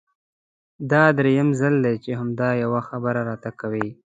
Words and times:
دا 0.91 1.03
درېيم 1.17 1.49
ځل 1.61 1.75
دی 1.85 1.95
چې 2.03 2.11
همدا 2.19 2.49
يوه 2.63 2.81
خبره 2.89 3.21
راته 3.29 3.51
کوې! 3.59 3.87